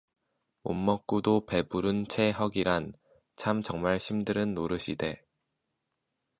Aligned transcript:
못 0.63 0.73
먹구두 0.73 1.45
배부른 1.45 2.07
체허기란 2.07 2.93
참 3.35 3.61
정말 3.61 3.99
심드는 3.99 4.55
노릇 4.55 4.89
이 4.89 4.95
데. 4.95 5.23